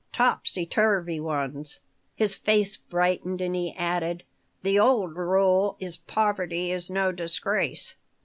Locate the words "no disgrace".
6.89-7.93